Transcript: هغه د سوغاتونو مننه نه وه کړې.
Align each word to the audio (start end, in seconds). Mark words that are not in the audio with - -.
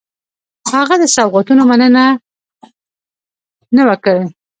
هغه 0.75 0.95
د 0.99 1.03
سوغاتونو 1.15 1.63
مننه 1.69 2.05
نه 3.75 3.83
وه 3.87 3.95
کړې. 4.03 4.23